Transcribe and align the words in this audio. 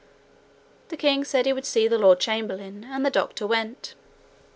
The 0.89 0.97
king 0.97 1.23
said 1.23 1.45
he 1.45 1.53
would 1.53 1.63
see 1.63 1.87
the 1.87 1.99
lord 1.99 2.19
chamberlain, 2.19 2.87
and 2.91 3.05
the 3.05 3.11
doctor 3.11 3.45
went. 3.45 3.93